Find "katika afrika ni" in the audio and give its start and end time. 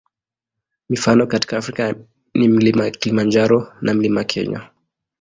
1.27-2.47